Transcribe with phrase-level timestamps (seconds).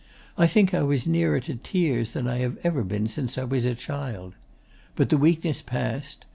[0.35, 3.65] I think I was nearer to tears than I had ever been since I was
[3.65, 4.33] a child.
[4.95, 6.25] But the weakness passed.